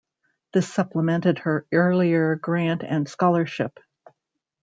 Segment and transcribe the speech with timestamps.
[0.51, 3.79] This supplemented her earlier grant and scholarship.